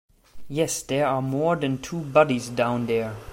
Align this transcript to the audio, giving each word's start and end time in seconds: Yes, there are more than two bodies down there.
Yes, 0.49 0.81
there 0.81 1.05
are 1.05 1.21
more 1.21 1.55
than 1.55 1.77
two 1.79 1.99
bodies 1.99 2.49
down 2.49 2.87
there. 2.87 3.15